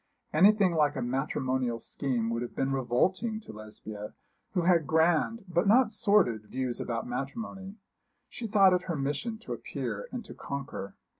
Anything 0.33 0.73
like 0.73 0.95
a 0.95 1.01
matrimonial 1.03 1.79
scheme 1.79 2.31
would 2.31 2.41
have 2.41 2.55
been 2.55 2.71
revolting 2.71 3.39
to 3.41 3.53
Lesbia, 3.53 4.15
who 4.55 4.61
had 4.63 4.87
grand, 4.87 5.45
but 5.47 5.67
not 5.67 5.91
sordid 5.91 6.47
views 6.47 6.81
about 6.81 7.05
matrimony. 7.05 7.75
She 8.27 8.47
thought 8.47 8.73
it 8.73 8.85
her 8.85 8.95
mission 8.95 9.37
to 9.41 9.53
appear 9.53 10.09
and 10.11 10.25
to 10.25 10.33
conquer. 10.33 10.95